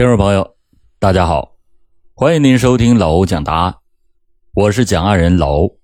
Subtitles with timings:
[0.00, 0.56] 听众朋友，
[0.98, 1.58] 大家好，
[2.14, 3.74] 欢迎您收听老欧讲答案，
[4.54, 5.78] 我是讲案人老欧。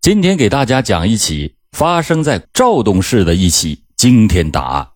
[0.00, 4.90] 今天给大家讲一起发生在赵东市的一起惊天大案。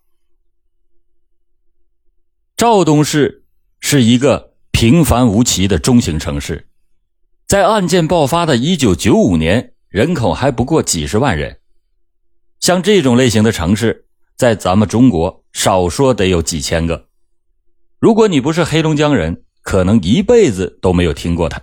[2.56, 3.46] 赵东市
[3.80, 6.68] 是一个平凡无奇的中型城市，
[7.48, 11.58] 在案件爆发的一九九五年，人口还不过几十万人。
[12.60, 14.06] 像这种类型的城市，
[14.36, 17.09] 在咱们中国少说得有几千个。
[18.00, 21.60] 如果你不是黑龙江人，可能一辈子都没有听过它。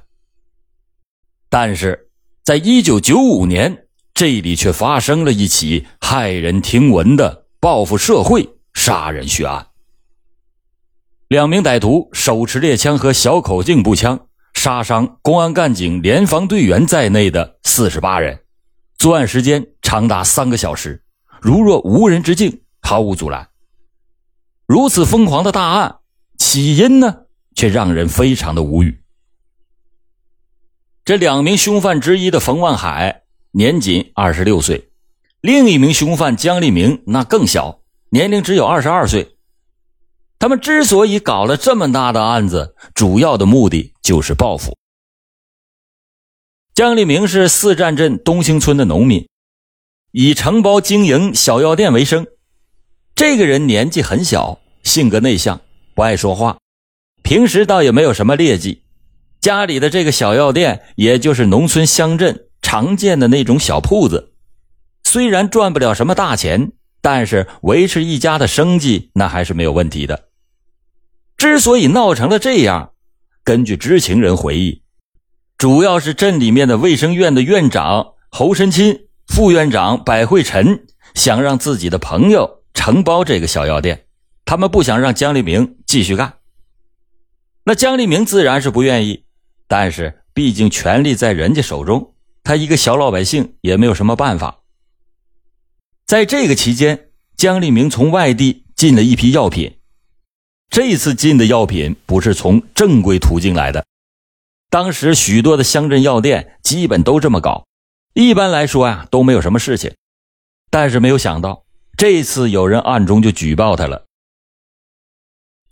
[1.49, 2.11] 但是，
[2.43, 9.65] 在一九九五年，这里却发生了一起骇人听闻的报复社会杀人血案。
[11.27, 18.39] 两名歹徒手持猎枪和小口径步枪，杀伤公安干警、联防队员在内的四十八人，
[18.99, 21.03] 作案时间长达三个小时，
[21.41, 23.49] 如若无人之境，毫无阻拦。
[24.67, 25.95] 如此疯狂的大案。
[26.49, 27.25] 起因呢，
[27.55, 29.03] 却让人非常的无语。
[31.03, 34.89] 这两名凶犯之一的冯万海年仅二十六岁，
[35.41, 39.35] 另一名凶犯江立明那更小，年龄只有二十二岁。
[40.39, 44.77] 他们之所以搞了这么大的案子，主要的目的就是报复。
[46.73, 49.27] 江立明是四站镇东兴村的农民，
[50.13, 52.25] 以承包经营小药店为生。
[53.13, 55.59] 这个人年纪很小，性格内向。
[55.97, 56.59] 不爱说话，
[57.23, 58.83] 平时倒也没有什么劣迹。
[59.41, 64.33] 家里的这个小药店，也就是农村乡镇常见的那种小铺子，
[65.03, 66.71] 虽然赚不了什么大钱，
[67.01, 70.25] 但是维持一家的生计那还是没有问题的。
[71.35, 72.91] 之所以闹成了这样，
[73.43, 74.83] 根据知情人回忆，
[75.57, 84.03] 主要是镇里面的卫生院的院长侯申钦、副院长百惠臣想让自己的朋友承包这个小药店。
[84.47, 86.35] 他们不想让姜立明继续干，
[87.65, 89.25] 那姜立明自然是不愿意。
[89.67, 92.13] 但是毕竟权力在人家手中，
[92.45, 94.61] 他一个小老百姓也没有什么办法。
[96.05, 99.79] 在这个期间，姜立明从外地进了一批药品，
[100.69, 103.85] 这次进的药品不是从正规途径来的。
[104.69, 107.65] 当时许多的乡镇药店基本都这么搞，
[108.13, 109.93] 一般来说呀都没有什么事情。
[110.69, 111.65] 但是没有想到，
[111.97, 114.06] 这次有人暗中就举报他了。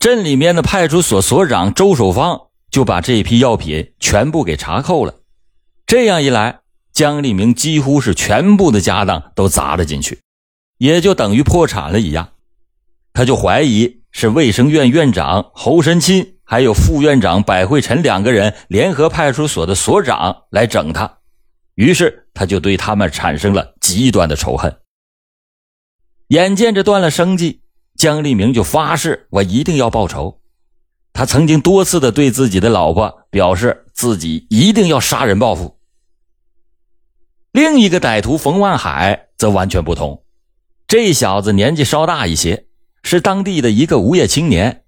[0.06, 5.16] 镇里面的派出所所长周守芳就把这批药品全部给查扣了。
[5.84, 6.60] 这样一来，
[6.92, 10.20] 江立明几乎是全部的家当都砸了进去，
[10.78, 12.34] 也就等于破产了一样。
[13.14, 21.18] 他就怀疑是卫生院院长侯申钦还有副院长百惠臣两个人联合派出所的所长来整他，
[21.74, 24.78] 于是他就对他们产生了极端的仇恨。
[26.28, 27.62] 眼见着断了生计。
[27.96, 30.40] 江立明就发誓，我一定要报仇。
[31.12, 35.78] 他曾经多次的对自己的老婆表示，自己一定要杀人报复。
[37.52, 40.22] 另一个歹徒冯万海则完全不同，
[40.86, 42.66] 这小子年纪稍大一些，
[43.02, 44.84] 是当地的一个无业青年，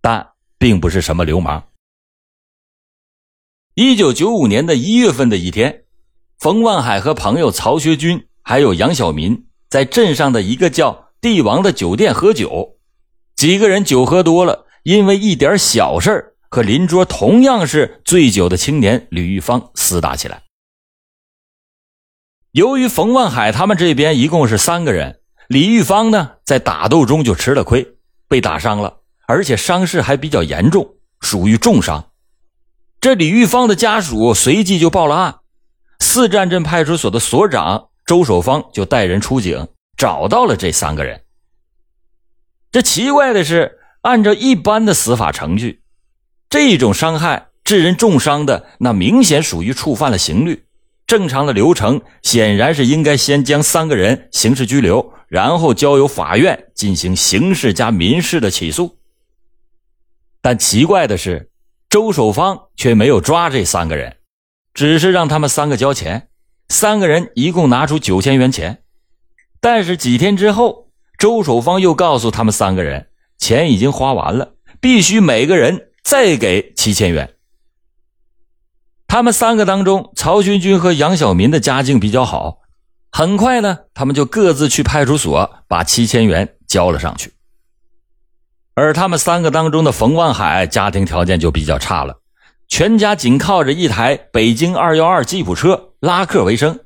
[0.00, 1.62] 但并不是什么流氓。
[3.74, 5.84] 一九九五年的一月份的一天，
[6.38, 11.09] 冯万海和朋友曹学军还有杨小民在镇上的一个叫。
[11.20, 12.76] 帝王的酒店喝酒，
[13.36, 20.42] 几个人酒喝多了，因为一点小事和邻桌同样是醉酒的青年李玉芳厮打起来。
[22.52, 27.86] 由于冯万海他们这边一共是三个人，李玉芳呢在打斗中就吃了亏，
[28.26, 32.10] 被打伤了，而且伤势还比较严重，属于重伤。
[32.98, 35.40] 这李玉芳的家属随即就报了案，
[35.98, 39.68] 四站镇派出所的所长周守芳就带人出警。
[40.00, 41.20] 找到了这三个人。
[42.72, 45.82] 这奇怪的是，按照一般的司法程序，
[46.48, 50.64] 这种伤害致人重伤的，那明显属于触犯了刑律。
[51.06, 58.96] 正常的流程显然是应该先将三个人刑事拘留，然后交由法院进行刑事加民事的起诉。
[60.40, 61.50] 但奇怪的是，
[61.90, 64.16] 周守芳却没有抓这三个人，
[64.72, 66.28] 只是让他们三个交钱。
[66.70, 68.82] 三个人一共拿出九千元钱。
[69.60, 77.34] 但是几天之后，周守芳又告诉他们三个人，钱已经花完了，必须每个人再给七千元。
[79.06, 82.60] 他们三个当中，曹军军和杨小民的家境比较好，
[83.10, 87.32] 很快呢，他们就各自去派出所把七千元交了上去。
[88.74, 92.20] 而他们三个当中的冯万海家庭条件就比较差了，
[92.66, 96.78] 全家仅靠着一台北京二幺二吉普车拉客为生，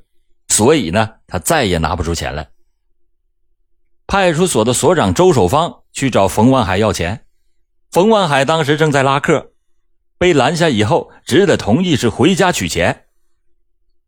[0.49, 2.49] 所以呢，他再也拿不出钱来。
[4.07, 7.25] 派出所的所长周守芳去找冯万海要钱，
[7.91, 9.51] 冯万海当时正在拉客，
[10.17, 13.05] 被拦下以后，只得同意是回家取钱。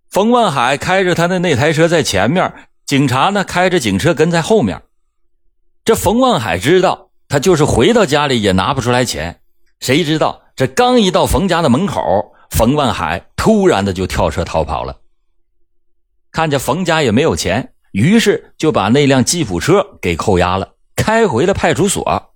[0.10, 2.54] 冯万海开着他的那台车在前面，
[2.86, 4.82] 警察呢开着警车跟在后面。
[5.84, 9.42] 这冯万海知道，他就是回到家里也拿不出来钱。
[9.80, 12.02] 谁知道这刚一到冯家的门口，
[12.52, 15.02] 冯万海突然的就跳车逃跑了。
[16.32, 22.34] 看见冯家也没有钱，于是就把那辆吉普车给扣押了，开回了派出所。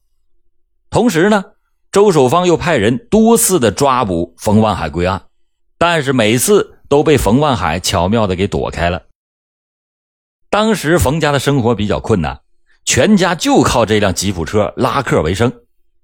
[0.89, 1.45] 同时呢，
[1.91, 5.23] 周守芳又派人多次的抓捕冯万海归案，
[5.77, 6.77] 但是每次。
[6.91, 9.03] 都被冯万海巧妙的给躲开了。
[10.49, 12.41] 当时冯家的生活比较困难，
[12.83, 15.53] 全家就靠这辆吉普车拉客为生。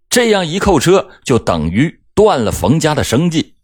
[0.09, 3.55] 这样一扣车，就等于断了冯家的生计。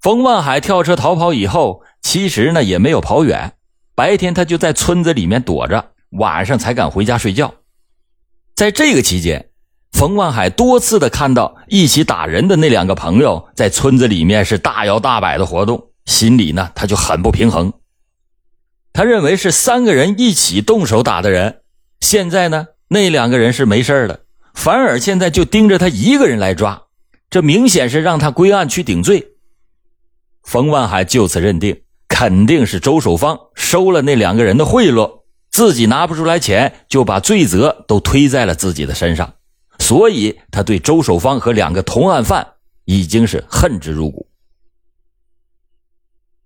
[0.00, 3.57] 冯万海跳车逃跑以后，其实呢也没有跑远，
[3.98, 7.52] 白天他就在村子里面躲着，晚上才敢回家睡觉。
[8.54, 9.46] 在这个期间。
[9.90, 17.72] 冯万海多次的看到一起打人的那两个朋友在村子里面是大摇大摆的活动，心里呢他就很不平衡。
[18.92, 21.62] 他认为是三个人一起动手打的人，
[22.00, 24.20] 现在呢那两个人是没事的，
[24.54, 26.82] 反而现在就盯着他一个人来抓，
[27.30, 29.26] 这明显是让他归案去顶罪。
[30.44, 35.20] 冯万海就此认定，肯定是周守芳收了那两个人的贿赂，
[35.50, 39.34] 自己拿不出来钱，就把罪责都推在了自己的身上。
[39.78, 44.26] 所以，他对周守芳和两个同案犯已经是恨之入骨。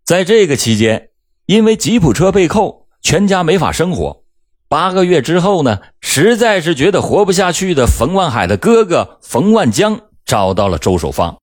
[0.04, 1.10] 在这个期间，
[1.46, 4.24] 因为吉普车被扣，全家没法生活。
[4.68, 11.38] 八个月之后呢，实在是觉得活不下去的冯万海的哥哥冯万江找到了周守芳，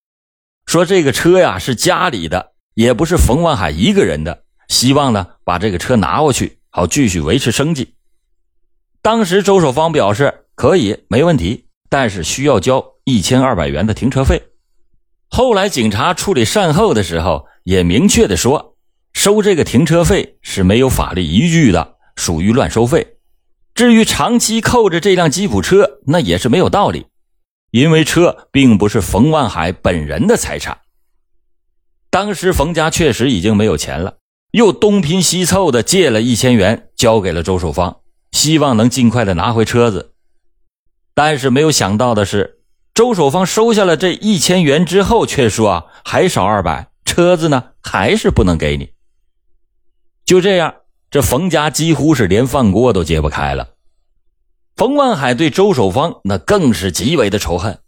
[0.66, 7.94] 说这个车呀是家里的，也不是冯万海一个人的，希望呢把这个车拿过去，好继续维持生计。
[9.02, 11.66] 当时周守芳表示可以，没问题。
[11.90, 14.42] 但是需要交一千二百元的停车费。
[15.28, 18.78] 后来警察处理善后的时候也明确的说，
[19.12, 23.18] 收这个停车费是没有法律依据的，属于乱收费。
[23.76, 27.08] 至于长期扣着这辆吉普车，那也是没有道理，
[27.72, 30.80] 因为车并不是冯万海本人的财产。
[32.10, 34.18] 当时冯家确实已经没有钱了，
[34.52, 38.02] 又东拼西凑的借了一千元交给了周守芳，
[38.32, 40.14] 希望能尽快的拿回车子。
[41.14, 42.62] 但是没有想到的是，
[42.94, 48.90] 周守芳收下了这一千元之后，却说啊还少二百，车子呢还是不能给你。
[50.26, 50.74] 就这样，
[51.12, 53.70] 这冯家几乎是连饭锅都揭不开了。
[54.76, 57.80] 冯万海对周守芳那更是极为的仇恨。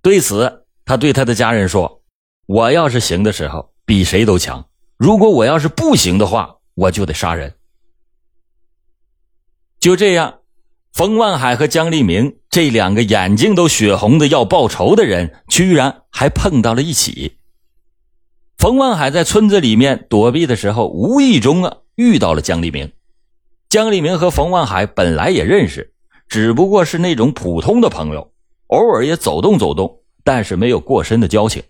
[0.00, 2.01] 对此，他对他的家人说
[2.46, 4.66] ：“我要是行的时候比谁都强，
[4.96, 7.54] 如果我要是不行的话，我就得杀人。”
[9.80, 10.38] 就这样。
[10.92, 17.38] 冯万海和江立明这两个眼睛都血红的要报仇的人，居然还碰到了一起。
[18.58, 22.92] 冯万海在村子里面躲避的时候，无意中啊遇到了江立明。
[23.70, 25.94] 江立明和冯万海本来也认识，
[26.28, 28.30] 只不过是那种普通的朋友，
[28.66, 31.62] 偶尔也走动走动，但是没有过深的交情。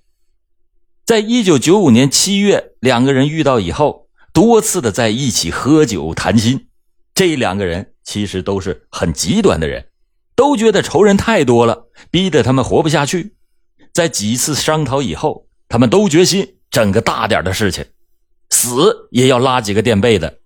[1.04, 6.68] 在一九九五年七月，两个人遇到以后，多次的在一起喝酒谈心。
[7.14, 7.90] 这两个人。
[8.04, 9.86] 其实都是很极端的人，
[10.34, 13.36] 都觉得仇人太多了，逼得他们活不下去。
[13.92, 17.86] 在几次商讨以后，他们都决心整个大点的事情，
[18.50, 20.40] 死也要拉几个垫背的。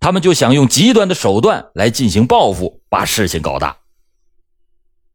[0.00, 3.76] 他们就想用极端的手段来进行报复，把事情搞大。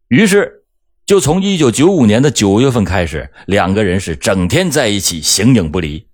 [0.08, 0.61] 于是，
[1.05, 6.08] 就从一九九五年的九月份开始，两个人是整天在一起，形影不离。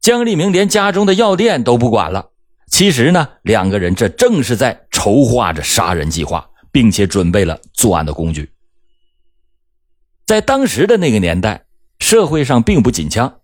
[0.00, 2.30] 姜立明连家中的药店都不管了。
[2.66, 8.50] 其实呢，两个人这正是在筹划着杀人计划，并且准备了作案的工具。
[10.26, 11.66] 在当时的那个年代，
[12.00, 13.40] 社会上并不禁枪，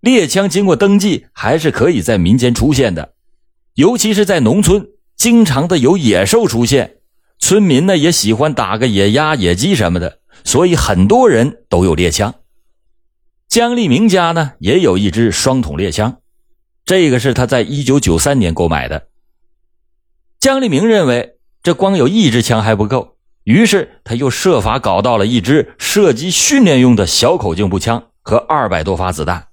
[0.00, 3.12] 猎枪经过登记还是可以在民间出现的，
[3.74, 6.98] 尤其是在农村，经常的有野兽出现，
[7.38, 12.34] 村民呢也喜欢打个野鸭、野鸡什么的，所以很多人都有猎枪。
[13.48, 16.18] 姜立明家呢也有一支双筒猎枪。
[16.84, 19.08] 这个是他在一九九三年购买的。
[20.38, 29.48] 姜立明认为这光有一支枪还不够，于是他又设法搞到了一支射击训练用的小口径步枪和二百多发子弹。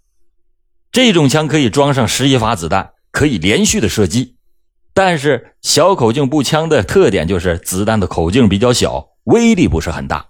[0.91, 4.35] 这种枪可以装上十一发子弹，可以连续的射击。
[4.93, 10.27] 但是小口径步枪的特点就是子弹的口径比较小，威力不是很大。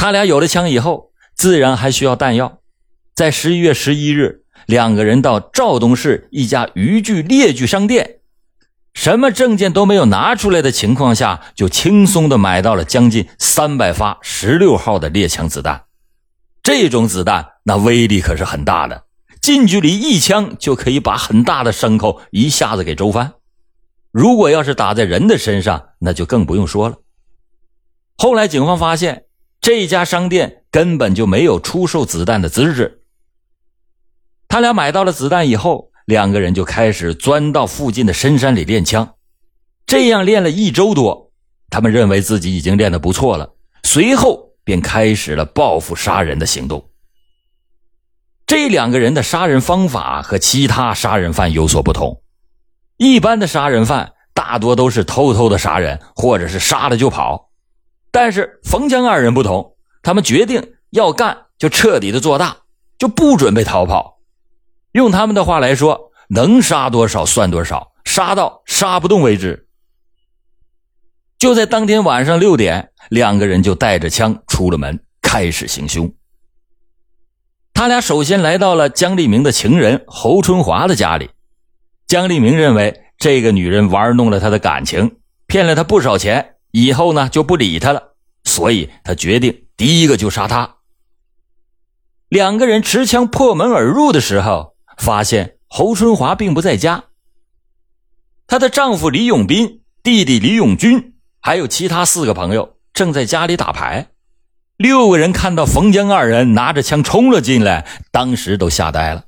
[0.00, 2.60] 他俩有了枪以后，自然还需要弹药。
[3.14, 4.44] 在十一月十一日。
[4.66, 8.20] 两个人到肇东市一家渔具猎具商店，
[8.94, 15.84] 什么证件都没有拿出来的情况下，就轻松的买到了将近三百发十六号的猎枪子弹。
[16.62, 19.04] 这种子弹那威力可是很大的，
[19.40, 23.32] 近距离一枪就可以把很大的牲口一下子给周翻。
[24.12, 26.96] 如果要是打在人的身上，那就更不用说了。
[28.16, 29.24] 后来警方发现，
[29.60, 33.02] 这家商店根本就没有出售子弹的资质。
[34.48, 39.14] 他俩买到了子弹以后，两个人就开始钻到附近的深山里练枪。
[39.86, 41.30] 这样练了一周多，
[41.68, 43.54] 他们认为自己已经练得不错了。
[43.82, 46.90] 随后便开始了报复杀人的行动。
[48.46, 52.22] 这两个人的杀人方法和其他杀人犯有所不同。
[52.96, 57.49] 一般的杀人犯大多都是偷偷的杀人，或者是杀了就跑。
[58.10, 62.56] 但是冯江二人不同，他们决定要干就彻底的做大，
[62.98, 64.18] 就不准备逃跑。
[64.92, 69.68] 用他们的话来说，能杀多少算多少，杀到杀不动为止。
[71.38, 76.12] 就在当天晚上六点，两个人就带着枪出了门，开始行凶。
[77.72, 81.30] 他俩首先来到了姜立明的情人侯春华的家里。
[82.06, 90.76] 姜立明认为这个女人玩弄了他的感情，骗了他不少钱，以后呢就不理他了，所以他决定第一个就杀他。
[92.28, 97.04] 两个人持枪破门而入的时候，发现侯春华并不在家。
[98.46, 104.08] 她的丈夫李永斌、弟弟李永军，还有其他四个朋友正在家里打牌。
[104.76, 109.26] 六个人看到冯江二人拿着枪冲了进来，当时都吓呆了。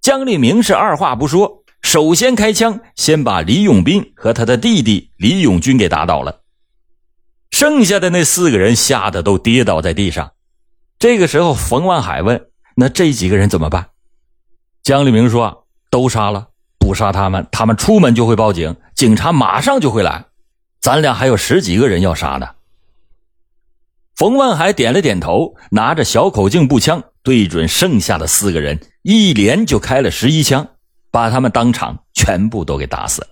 [0.00, 1.64] 江立明是二话不说。
[1.82, 6.40] 首先开枪，先把李永斌和他的弟弟李永军给打倒了。
[7.58, 10.32] 剩下的那四个人吓得都跌倒在地上。
[10.96, 13.88] 这个时候，冯万海问：“那这几个人怎么办？”
[14.84, 20.26] 江立明说：“都杀了，不杀他们，他们出门就会报警，警察马上就会来。
[20.80, 22.48] 咱俩还有十几个人要杀呢。”
[24.14, 30.68] 冯万海点了点头，拿着小口径步枪对准剩下的四个人，一连就开了十一枪。
[31.10, 33.28] 把他们当场全部都给打死了。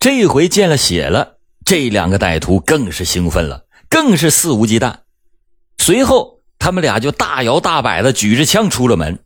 [0.00, 1.35] 这回见了血了，
[1.66, 4.98] 这两个歹徒更是兴奋了，更是肆无忌惮。
[5.78, 9.18] 随后，他们俩就大摇大摆的举着枪出了门，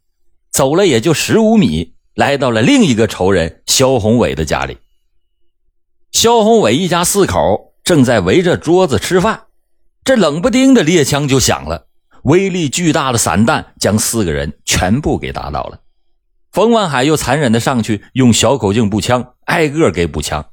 [0.50, 4.78] 走了也就十五米，来到了另一个仇人肖宏伟的家里。
[6.12, 9.42] 肖宏伟一家四口正在围着桌子吃饭，
[10.02, 11.88] 这冷不丁的猎枪就响了，
[12.22, 15.80] 威力巨大的散弹将四个人全部给打倒了。
[16.52, 20.46] 冯万海又残忍的上去，用小口径步枪挨个给补枪，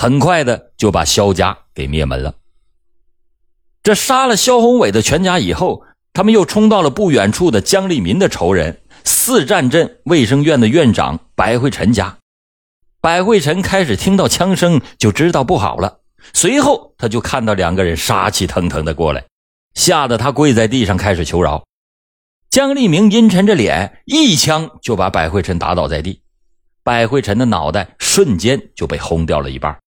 [0.00, 2.36] 很快的就把肖家给灭门了。
[3.82, 5.82] 这杀了肖宏伟的全家以后，
[6.14, 12.16] 他们又冲到了不远处的江立民的仇人四站镇卫生院的院长白慧臣家。
[13.02, 16.00] 白慧臣开始听到枪声就知道不好了，
[16.32, 19.22] 随后他就看到两个人杀气腾腾的过来，
[19.74, 21.62] 吓得他跪在地上开始求饶。
[22.48, 26.22] 江立明阴沉着脸，一枪就把百惠臣打倒在地，
[26.82, 29.78] 百惠臣的脑袋瞬间就被轰掉了一半。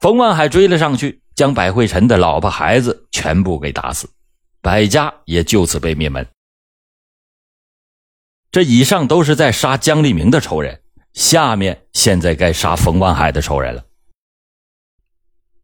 [0.00, 4.08] 冯万海追了上去，将百惠臣的老婆孩子全部给打死，
[4.60, 6.26] 百家也就此被灭门。
[8.50, 10.80] 这以上都是在杀姜立明的仇人，
[11.12, 13.84] 下面现在该杀冯万海的仇人了。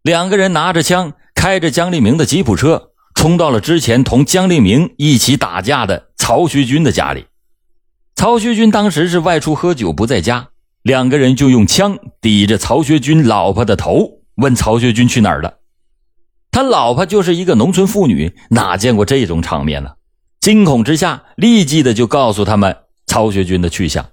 [0.03, 2.89] 两个人拿着枪，开着姜立明的吉普车。
[3.13, 7.27] 冲到了之前同姜立明一起打架的曹学军的家里，
[8.15, 15.59] 曹学军当时是外出喝酒不在家，两个人就用枪抵着曹学军老婆的头，问曹学军去哪儿了。
[16.51, 19.93] 他老婆就是一个农村妇女，哪见过这种场面呢？
[20.41, 24.05] 惊恐之下，立即的就告诉他们曹学军的去向。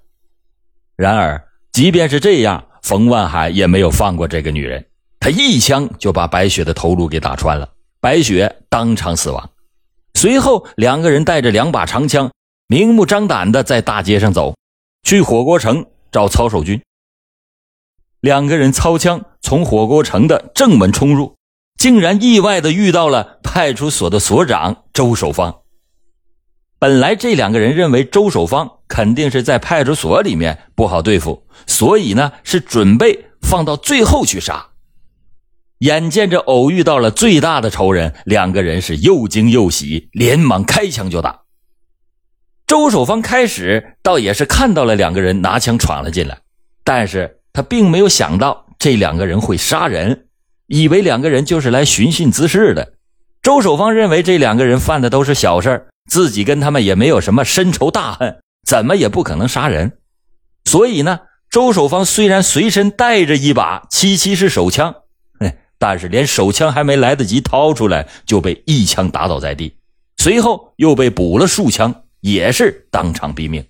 [0.96, 1.42] 然而，
[1.72, 4.86] 即便是这样，冯万海也没有放过这个女人，
[5.20, 7.68] 他一枪就把白雪的头颅给打穿了。
[8.00, 9.50] 白雪当场死亡，
[10.14, 12.30] 随后两个人带着两把长枪，
[12.68, 14.56] 明目张胆的在大街上走，
[15.04, 16.80] 去火锅城找曹守军。
[18.28, 21.38] 两个人操枪从火锅城的正门冲入，
[21.80, 25.60] 竟然意外的遇到了派出所的所长周守芳。
[26.78, 34.72] 本来这两个人认为周守芳肯定是在派出所里面不好对付，所以呢是准备放到最后去杀。
[35.78, 41.44] 眼见着偶遇到了最大的仇人，两个人是又惊又喜，连忙开枪就打。
[42.68, 46.40] 周守芳开始倒也是看到了两个人拿枪闯了进来，
[46.84, 50.28] 但是他并没有想到这两个人会杀人，
[50.68, 52.94] 以为两个人就是来寻衅滋事的。
[53.42, 59.94] 周守芳认为这两个人犯的都是小事自己跟他们也没有什么深仇大恨，怎么也不可能杀人。
[60.66, 64.94] 所以呢，周守芳虽然随身带着一把七七式手枪，
[65.80, 69.78] 但是连手枪还没来得及掏出来，就被一枪打倒在地，
[70.18, 73.66] 随后又被补了数枪，也是当场毙命。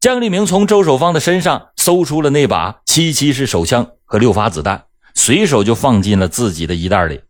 [0.00, 7.20] 江立明从周守芳的身上搜出了那把七七式手枪和六发子弹，随手就放进了自己的衣袋里。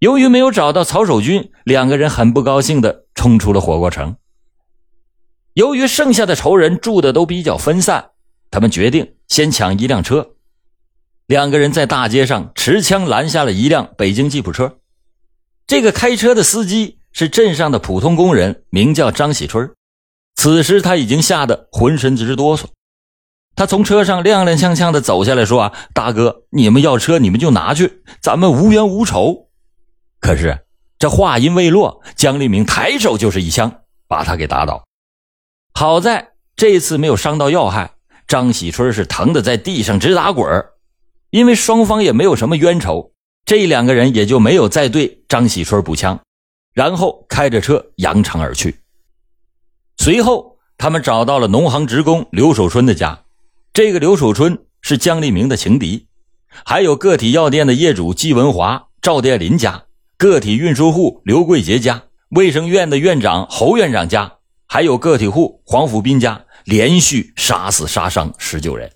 [0.00, 4.16] 由于没有找到曹守军，两个人很不高兴的冲出了火锅城。
[5.54, 8.10] 由于剩下的仇人住的都比较分散，
[8.50, 10.32] 他们决定先抢一辆车。
[11.26, 14.76] 两个人在大街上持枪拦下了一辆北京吉普车。
[15.66, 19.70] 这个开车的司机是镇上的普通工人，名叫张喜春。
[20.36, 22.66] 此时他已经吓得浑身直哆嗦。
[23.56, 29.48] 他从车上踉踉跄跄的走下来，说：“啊，大哥，你们要车，你们就拿去，咱们无冤无仇。”
[30.20, 30.66] 可是
[30.98, 34.84] 这话音未落，姜立明抬手就是一枪，把他给打倒。
[35.72, 37.92] 好在这次没有伤到要害，
[38.28, 40.66] 张喜春是疼得在地上直打滚
[41.30, 43.12] 因为双方也没有什么冤仇，
[43.46, 46.20] 这两个人也就没有再对张喜春补枪，
[46.74, 48.80] 然后开着车扬长而去。
[50.06, 53.24] 随后，他们找到了农行职工刘守春的家，
[53.72, 56.06] 这个刘守春是姜立明的情敌，
[56.64, 59.82] 还有个体药店的业主季文华、赵殿林家。
[60.16, 64.34] 个体运输户刘桂杰家、卫生院的院长侯院长家，
[64.68, 68.92] 还有个体户黄福斌家，连续杀死杀伤十九人。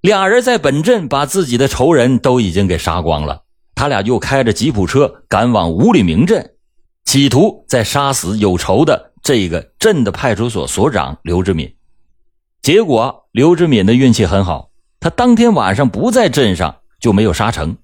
[0.00, 3.42] 俩人在本镇把自己的仇人都已经给杀光了，
[3.74, 6.52] 他俩又开着吉普车赶往五里明镇，
[7.06, 11.72] 企图再杀死有仇的这个镇的派出所所长刘志敏。
[12.60, 17.78] 结果刘志敏的运气很好，他当天晚上不在镇上，就没有杀成。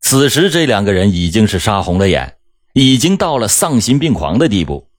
[0.00, 2.38] 此时，这两个人已经是杀红了眼，
[2.72, 4.90] 已经到了丧心病狂的地步。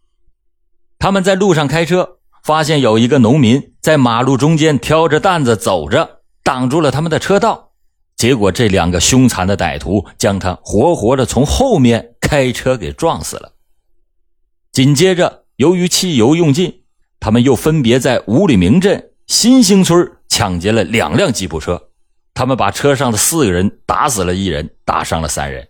[0.98, 7.69] 他们在路上开车，发现有一个农民在马路中间挑着担子走着，挡住了他们的车道。
[8.20, 13.54] 结果，这两个凶残的歹徒将他活活的从后面开车给撞死了。
[14.74, 16.82] 紧接着，由于汽油用尽，
[17.22, 21.92] 他们又分别在五里明镇新兴村抢劫了两辆吉普车。
[22.34, 25.70] 他们把车上的四个人打死了一人，打伤了三人。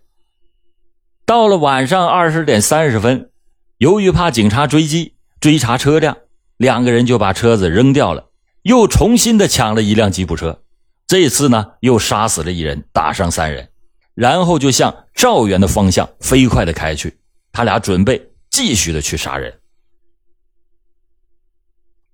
[1.27, 3.29] 到了晚上二十点三十分，
[3.77, 6.17] 由于怕警察追击追查车辆，
[6.57, 8.29] 两个人就把车子扔掉了，
[8.63, 10.63] 又重新的抢了一辆吉普车。
[11.10, 13.67] 这次呢，又杀死了一人，打伤三人，
[14.13, 17.17] 然后就向赵园的方向飞快的开去。
[17.52, 19.52] 他俩准备继续的去杀人。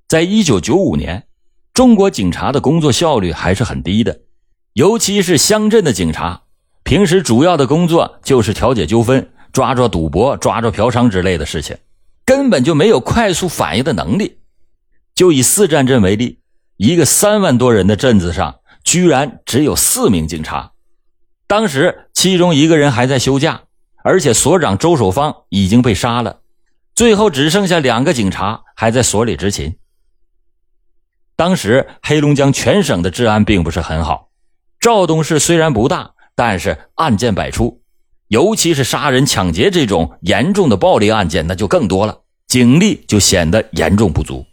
[0.07, 1.27] 在一九九五年，
[1.73, 4.21] 中国警察的工作效率还是很低的。
[4.71, 6.43] 尤其是乡镇的警察，
[6.83, 11.77] 平时主要的工作就是调解纠纷、抓抓赌博、抓抓嫖娼之类的事情，
[12.23, 14.37] 根本就没有快速反应的能力。
[15.13, 16.39] 就以四站镇为例，
[16.77, 20.71] 一个三万多人的镇子上，居然只有四名警察。
[21.47, 23.63] 当时，其中一个人还在休假，
[24.03, 26.39] 而且所长周守芳已经被杀了，
[26.95, 29.77] 最后只剩下两个警察还在所里执勤。
[31.35, 34.29] 当时，黑龙江全省的治安并不是很好。
[34.79, 37.81] 赵东市虽然不大，但是案件百出，
[38.27, 44.45] 尤其是杀人、抢劫这种严重的暴力案件，那就更多了，警力就显得严重不足。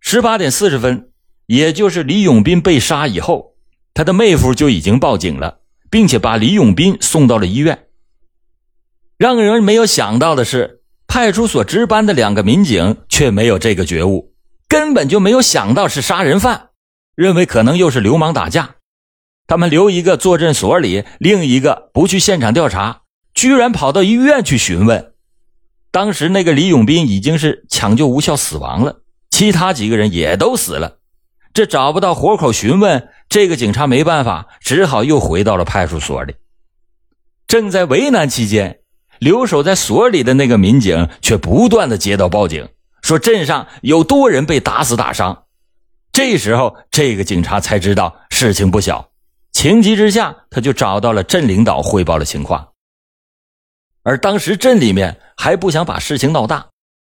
[0.00, 1.10] 十八点四十分，
[1.48, 3.54] 也就是李永斌被杀以后，
[3.94, 7.86] 他的妹夫就已经报警了，并且把李永斌送到了医院。
[9.16, 14.34] 让人没有想到的是，派出所值班的两个民警却没有这个觉悟，
[14.68, 16.68] 根本就没有想到是杀人犯。
[17.14, 18.76] 认为可能又是流氓打架，
[19.46, 25.14] 他们留一个坐镇所里，另一个不去现场调查，居然跑到医院去询问。
[25.90, 28.98] 当时那个李永斌已经是抢救无效死亡了，
[29.30, 30.97] 其他几个人也都死了。
[31.58, 36.36] 这找不到活口询问，这个警察没办法，只好又回到了派出所里。
[37.48, 38.78] 正在为难期间，
[39.18, 42.68] 留守在所里的那个民警却不断的接到报警，
[43.02, 45.46] 说镇上有多人被打死打伤。
[46.12, 49.10] 这时候，这个警察才知道事情不小，
[49.50, 52.68] 情急之下，他就找到了镇领导汇报了情况。
[54.04, 56.68] 而当时镇里面还不想把事情闹大，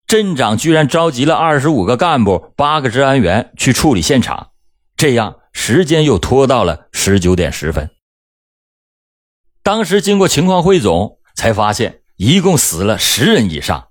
[0.08, 4.52] 镇长居然召集了二十五个干部、八个治安员去处理现场，
[4.96, 7.90] 这样时间又拖到了十九点十分。
[9.62, 13.88] 当时经过情况汇总，才发现一共死了十人以上，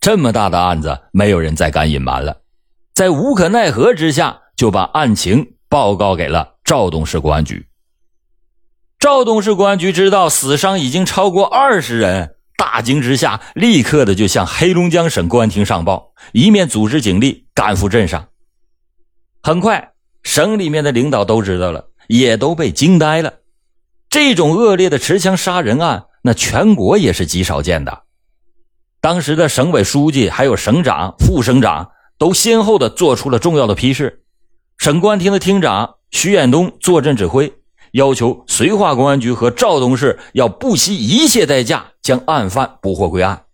[0.00, 2.38] 这么大的案子，没有人再敢隐瞒了。
[2.92, 7.68] 在无可奈何之下，就把案情报告给了赵东市公安局。
[8.98, 18.28] 赵东市公安局知道死伤已经超过二十人，大惊之下，立刻的就向黑龙江省公安厅上报，一面组织警力赶赴镇上。
[19.42, 19.92] 很快，
[20.22, 23.34] 省里面的领导都知道了，也都被惊呆了。
[24.08, 28.04] 这种恶劣的持枪杀人案，那全国也是极少见的。
[29.00, 34.24] 当时的省委书记、还有省长、副省长都先后的做出了重要的批示。
[34.78, 37.52] 省公安厅的厅长徐远东坐镇指挥。
[37.96, 43.44] 要求绥化公安局和肇东市要不惜一切代价将案犯捕获归案。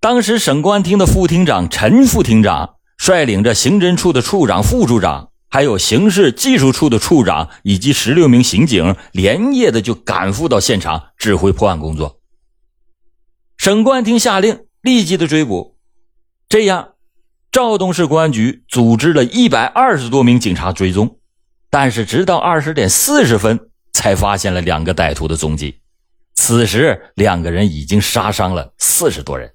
[0.00, 12.18] 当时省公安厅的副厅长陈副厅长率领着刑侦处的处长、副处长，还有刑事技术处的处长以及十六名刑警，连夜的就赶赴到现场指挥破案工作。
[13.58, 15.76] 省公安厅下令立即的追捕，
[16.48, 16.94] 这样，
[17.52, 21.20] 肇东市公安局组织了一百二十多名警察追踪。
[21.74, 23.58] 但是，直到二十点四十分，
[23.94, 25.80] 才发现了两个歹徒的踪迹。
[26.34, 29.54] 此时，两个人已经杀伤了四十多人。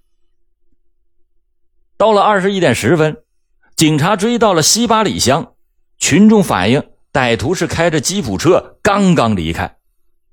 [1.95, 3.17] 到了二十一点十分，
[3.75, 5.53] 警察追到了西八里乡，
[5.99, 6.81] 群众反映
[7.13, 9.77] 歹徒是开着吉普车刚刚离开，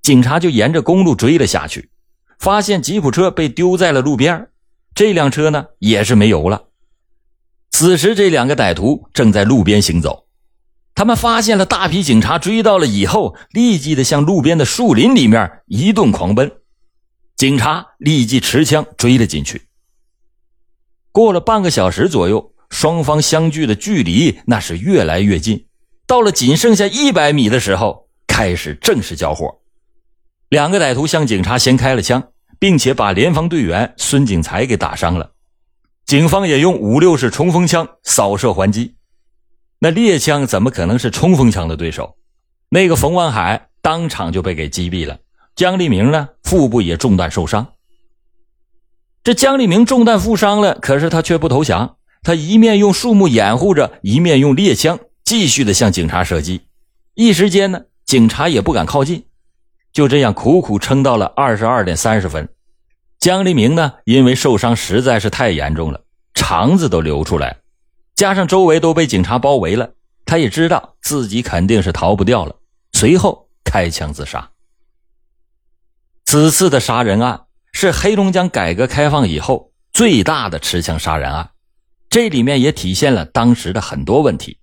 [0.01, 1.91] 警察就沿着公路追了下去，
[2.39, 4.49] 发现吉普车被丢在了路边，
[4.95, 6.69] 这辆车呢也是没油了。
[7.71, 10.24] 此时，这两个歹徒正在路边行走。
[10.95, 16.53] 他们发现了大批警察追到了以后，立即的向路边的树林里面一顿狂奔。
[17.37, 19.63] 警察立即持枪追了进去。
[21.11, 25.67] 过了半个小时左右，双方相距的距离那是越来越近，
[26.07, 29.61] 到了仅剩下一百米的时候，开始正式交火。
[30.49, 32.23] 两个歹徒向警察先开了枪，
[32.61, 35.33] 并且把联防队员孙景才给打伤了。
[36.07, 38.95] 警方也用五六式冲锋枪扫射还击。
[39.85, 42.17] 那猎枪怎么可能是冲锋枪的对手？
[42.71, 45.19] 那个冯万海当场就被给击毙了。
[45.55, 47.67] 江立明呢，腹部也中弹受伤。
[49.23, 56.63] 这江立明中弹负伤了，可是他却不投降，他一面用树木掩护着，一面用猎枪继续的向警察射击。
[57.13, 59.27] 一时间呢，警察也不敢靠近。
[59.93, 62.49] 就这样苦苦撑到了二十二点三十分，
[63.19, 66.01] 江立明呢，因为受伤实在是太严重了，
[66.33, 67.57] 肠子都流出来了。
[68.15, 69.91] 加上周围都被警察包围了，
[70.25, 72.55] 他也知道自己肯定是逃不掉了。
[72.93, 74.51] 随后开枪自杀。
[76.25, 81.51] 此次的杀人案是黑龙江改革开放以后最大的持枪杀人案，
[82.09, 84.59] 这里面也体现了当时的很多问题。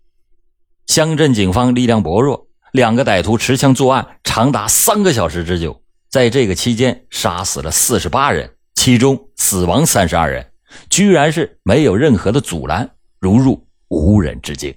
[0.87, 10.51] 乡镇警方力量薄弱，两个歹徒持枪作案长达三个小时之久，在这个期间杀死了四十八人，其中死亡三十二人，
[10.89, 12.89] 居然是没有任何的阻拦。
[13.21, 14.75] 如入无人之境。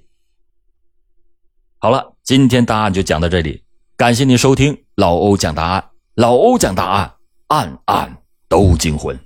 [1.78, 3.64] 好了，今天答案就讲到这里，
[3.96, 5.90] 感谢您收听老欧讲答案。
[6.16, 7.14] 老欧讲答案，
[7.46, 9.18] 暗暗都惊魂。